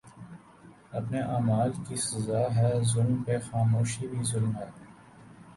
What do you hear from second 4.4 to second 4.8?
ہے